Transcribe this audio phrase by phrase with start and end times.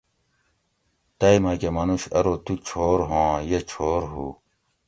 [1.19, 4.25] تئ مکہ منوش ارو تو چھور ھواں یہ چھور ھو